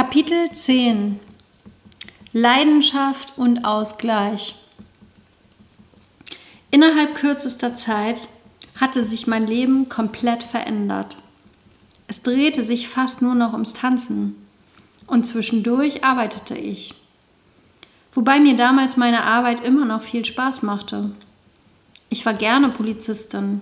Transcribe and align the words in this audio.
Kapitel 0.00 0.50
10 0.50 1.20
Leidenschaft 2.32 3.34
und 3.36 3.66
Ausgleich 3.66 4.54
Innerhalb 6.70 7.14
kürzester 7.14 7.76
Zeit 7.76 8.26
hatte 8.80 9.04
sich 9.04 9.26
mein 9.26 9.46
Leben 9.46 9.90
komplett 9.90 10.42
verändert. 10.42 11.18
Es 12.06 12.22
drehte 12.22 12.62
sich 12.62 12.88
fast 12.88 13.20
nur 13.20 13.34
noch 13.34 13.52
ums 13.52 13.74
Tanzen 13.74 14.36
und 15.06 15.26
zwischendurch 15.26 16.02
arbeitete 16.02 16.56
ich. 16.56 16.94
Wobei 18.10 18.40
mir 18.40 18.56
damals 18.56 18.96
meine 18.96 19.24
Arbeit 19.24 19.60
immer 19.60 19.84
noch 19.84 20.00
viel 20.00 20.24
Spaß 20.24 20.62
machte. 20.62 21.10
Ich 22.08 22.24
war 22.24 22.32
gerne 22.32 22.70
Polizistin, 22.70 23.60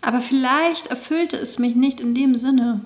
aber 0.00 0.20
vielleicht 0.20 0.86
erfüllte 0.86 1.36
es 1.36 1.58
mich 1.58 1.74
nicht 1.74 2.00
in 2.00 2.14
dem 2.14 2.38
Sinne. 2.38 2.82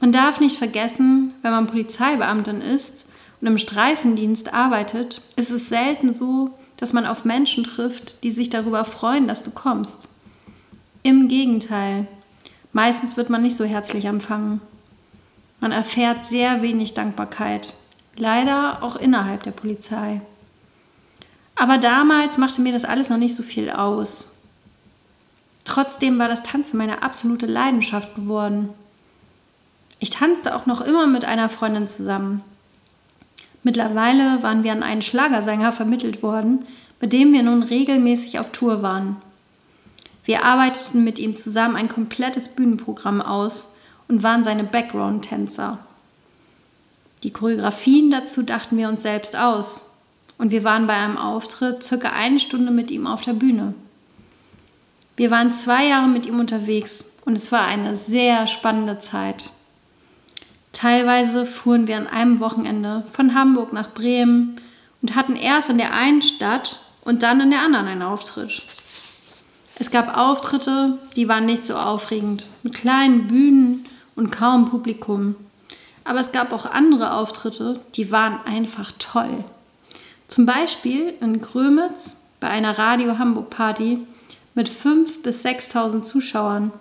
Man 0.00 0.12
darf 0.12 0.40
nicht 0.40 0.58
vergessen, 0.58 1.34
wenn 1.42 1.52
man 1.52 1.66
Polizeibeamtin 1.66 2.60
ist 2.60 3.04
und 3.40 3.46
im 3.46 3.58
Streifendienst 3.58 4.52
arbeitet, 4.52 5.22
ist 5.36 5.50
es 5.50 5.68
selten 5.68 6.14
so, 6.14 6.50
dass 6.76 6.92
man 6.92 7.06
auf 7.06 7.24
Menschen 7.24 7.64
trifft, 7.64 8.22
die 8.24 8.30
sich 8.30 8.50
darüber 8.50 8.84
freuen, 8.84 9.28
dass 9.28 9.42
du 9.42 9.50
kommst. 9.50 10.08
Im 11.02 11.28
Gegenteil, 11.28 12.06
meistens 12.72 13.16
wird 13.16 13.30
man 13.30 13.42
nicht 13.42 13.56
so 13.56 13.64
herzlich 13.64 14.04
empfangen. 14.06 14.60
Man 15.60 15.72
erfährt 15.72 16.24
sehr 16.24 16.62
wenig 16.62 16.94
Dankbarkeit, 16.94 17.72
leider 18.16 18.82
auch 18.82 18.96
innerhalb 18.96 19.42
der 19.44 19.52
Polizei. 19.52 20.20
Aber 21.56 21.78
damals 21.78 22.36
machte 22.36 22.60
mir 22.60 22.72
das 22.72 22.84
alles 22.84 23.08
noch 23.08 23.16
nicht 23.16 23.36
so 23.36 23.42
viel 23.42 23.70
aus. 23.70 24.34
Trotzdem 25.64 26.18
war 26.18 26.28
das 26.28 26.42
Tanzen 26.42 26.76
meine 26.76 27.02
absolute 27.02 27.46
Leidenschaft 27.46 28.14
geworden. 28.14 28.70
Ich 30.04 30.10
tanzte 30.10 30.54
auch 30.54 30.66
noch 30.66 30.82
immer 30.82 31.06
mit 31.06 31.24
einer 31.24 31.48
Freundin 31.48 31.88
zusammen. 31.88 32.42
Mittlerweile 33.62 34.42
waren 34.42 34.62
wir 34.62 34.72
an 34.72 34.82
einen 34.82 35.00
Schlagersänger 35.00 35.72
vermittelt 35.72 36.22
worden, 36.22 36.66
mit 37.00 37.14
dem 37.14 37.32
wir 37.32 37.42
nun 37.42 37.62
regelmäßig 37.62 38.38
auf 38.38 38.52
Tour 38.52 38.82
waren. 38.82 39.16
Wir 40.26 40.44
arbeiteten 40.44 41.04
mit 41.04 41.18
ihm 41.18 41.36
zusammen 41.36 41.74
ein 41.74 41.88
komplettes 41.88 42.48
Bühnenprogramm 42.48 43.22
aus 43.22 43.76
und 44.06 44.22
waren 44.22 44.44
seine 44.44 44.64
Background-Tänzer. 44.64 45.78
Die 47.22 47.30
Choreografien 47.30 48.10
dazu 48.10 48.42
dachten 48.42 48.76
wir 48.76 48.90
uns 48.90 49.00
selbst 49.00 49.34
aus 49.34 49.90
und 50.36 50.50
wir 50.50 50.64
waren 50.64 50.86
bei 50.86 50.96
einem 50.96 51.16
Auftritt 51.16 51.82
circa 51.82 52.10
eine 52.10 52.40
Stunde 52.40 52.72
mit 52.72 52.90
ihm 52.90 53.06
auf 53.06 53.22
der 53.22 53.32
Bühne. 53.32 53.72
Wir 55.16 55.30
waren 55.30 55.54
zwei 55.54 55.86
Jahre 55.86 56.08
mit 56.08 56.26
ihm 56.26 56.40
unterwegs 56.40 57.06
und 57.24 57.36
es 57.36 57.50
war 57.50 57.64
eine 57.64 57.96
sehr 57.96 58.46
spannende 58.46 58.98
Zeit. 58.98 59.48
Teilweise 60.74 61.46
fuhren 61.46 61.86
wir 61.86 61.96
an 61.96 62.08
einem 62.08 62.40
Wochenende 62.40 63.04
von 63.12 63.34
Hamburg 63.34 63.72
nach 63.72 63.94
Bremen 63.94 64.56
und 65.00 65.14
hatten 65.14 65.36
erst 65.36 65.70
in 65.70 65.78
der 65.78 65.94
einen 65.94 66.20
Stadt 66.20 66.80
und 67.04 67.22
dann 67.22 67.40
in 67.40 67.50
der 67.50 67.62
anderen 67.62 67.86
einen 67.86 68.02
Auftritt. 68.02 68.62
Es 69.76 69.90
gab 69.90 70.16
Auftritte, 70.16 70.98
die 71.16 71.28
waren 71.28 71.46
nicht 71.46 71.64
so 71.64 71.76
aufregend, 71.76 72.46
mit 72.62 72.74
kleinen 72.74 73.28
Bühnen 73.28 73.84
und 74.16 74.30
kaum 74.30 74.66
Publikum. 74.66 75.36
Aber 76.02 76.20
es 76.20 76.32
gab 76.32 76.52
auch 76.52 76.66
andere 76.66 77.14
Auftritte, 77.14 77.80
die 77.94 78.10
waren 78.10 78.40
einfach 78.44 78.92
toll. 78.98 79.44
Zum 80.26 80.44
Beispiel 80.44 81.14
in 81.20 81.40
Grömitz 81.40 82.16
bei 82.40 82.48
einer 82.48 82.78
Radio 82.78 83.18
Hamburg 83.18 83.50
Party 83.50 84.06
mit 84.54 84.68
5.000 84.68 85.22
bis 85.22 85.44
6.000 85.44 86.02
Zuschauern 86.02 86.72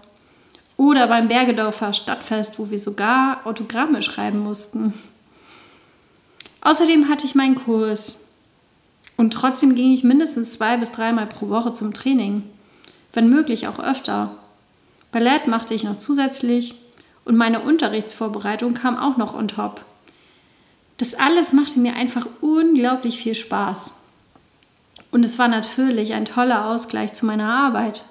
oder 0.84 1.08
beim 1.08 1.30
Bergedorfer 1.30 1.94
Stadtfest, 1.94 2.60
wo 2.60 2.70
wir 2.70 2.78
sogar 2.78 3.48
Autogramme 3.48 4.02
schreiben 4.02 4.40
mussten. 4.40 4.94
Außerdem 6.60 7.08
hatte 7.08 7.26
ich 7.26 7.36
meinen 7.36 7.56
Kurs. 7.56 8.18
Und 9.16 9.32
trotzdem 9.32 9.76
ging 9.76 9.94
ich 9.94 10.04
mindestens 10.04 10.52
zwei 10.52 10.76
bis 10.76 10.92
dreimal 10.92 11.28
pro 11.28 11.48
Woche 11.48 11.72
zum 11.72 11.94
Training. 11.94 12.44
Wenn 13.14 13.30
möglich 13.30 13.70
auch 13.70 13.80
öfter. 13.80 14.36
Ballett 15.14 15.48
machte 15.48 15.74
ich 15.74 15.86
noch 15.86 15.96
zusätzlich 15.96 16.76
und 17.24 17.38
meine 17.38 17.62
Unterrichtsvorbereitung 17.62 18.74
kam 18.74 18.98
auch 18.98 19.16
noch 19.16 19.36
on 19.36 19.48
top. 19.48 19.86
Das 20.98 21.16
alles 21.16 21.54
machte 21.54 21.80
mir 21.80 21.96
einfach 21.96 22.28
unglaublich 22.42 23.20
viel 23.20 23.36
Spaß. 23.36 23.92
Und 25.12 25.24
es 25.24 25.40
war 25.40 25.48
natürlich 25.48 26.14
ein 26.14 26.26
toller 26.26 26.66
Ausgleich 26.66 27.14
zu 27.14 27.26
meiner 27.26 27.48
Arbeit 27.48 28.04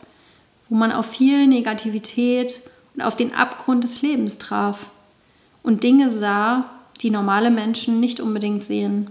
wo 0.73 0.79
man 0.79 0.91
auf 0.91 1.05
viel 1.05 1.47
Negativität 1.49 2.59
und 2.95 3.03
auf 3.03 3.17
den 3.17 3.35
Abgrund 3.35 3.85
des 3.85 4.03
Lebens 4.03 4.39
traf 4.39 4.87
und 5.63 5.83
Dinge 5.83 6.11
sah, 6.11 6.71
die 7.01 7.11
normale 7.11 7.51
Menschen 7.51 8.01
nicht 8.01 8.21
unbedingt 8.21 8.65
sehen. 8.65 9.11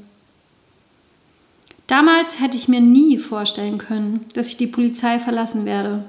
Damals 1.88 2.40
hätte 2.40 2.56
ich 2.56 2.68
mir 2.68 2.80
nie 2.80 3.18
vorstellen 3.18 3.78
können, 3.78 4.26
dass 4.34 4.48
ich 4.48 4.58
die 4.58 4.68
Polizei 4.68 5.20
verlassen 5.20 5.66
werde. 5.66 6.06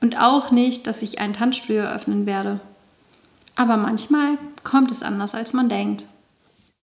Und 0.00 0.18
auch 0.18 0.50
nicht, 0.50 0.86
dass 0.86 1.02
ich 1.02 1.18
ein 1.18 1.34
Tanzstudio 1.34 1.82
öffnen 1.82 2.24
werde. 2.24 2.60
Aber 3.56 3.76
manchmal 3.76 4.38
kommt 4.64 4.90
es 4.90 5.02
anders, 5.02 5.34
als 5.34 5.52
man 5.52 5.68
denkt. 5.68 6.06